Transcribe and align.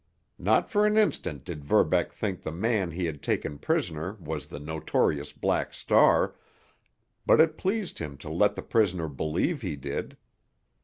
Not 0.39 0.67
for 0.67 0.87
an 0.87 0.97
instant 0.97 1.43
did 1.45 1.63
Verbeck 1.63 2.11
think 2.11 2.41
the 2.41 2.51
man 2.51 2.89
he 2.89 3.05
had 3.05 3.21
taken 3.21 3.59
prisoner 3.59 4.13
was 4.19 4.47
the 4.47 4.57
notorious 4.57 5.31
Black 5.31 5.75
Star, 5.75 6.33
but 7.23 7.39
it 7.39 7.55
pleased 7.55 7.99
him 7.99 8.17
to 8.17 8.29
let 8.31 8.55
the 8.55 8.63
prisoner 8.63 9.07
believe 9.07 9.61
he 9.61 9.75
did. 9.75 10.17